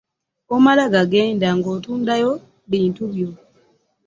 [0.55, 2.31] Omala gagenda ng'otundayo
[2.71, 3.29] bintu byo?